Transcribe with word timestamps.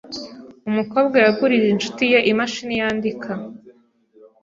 Umukobwa 0.69 1.15
yagurije 1.25 1.67
inshuti 1.71 2.03
ye 2.11 2.19
imashini 2.31 2.75
yandika. 2.81 3.31